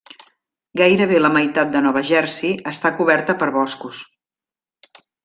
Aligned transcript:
Gairebé 0.79 1.19
la 1.19 1.29
meitat 1.35 1.75
de 1.75 1.83
Nova 1.87 2.03
Jersey 2.11 2.55
està 2.71 2.93
coberta 3.03 3.37
per 3.45 3.51
boscos. 3.59 4.01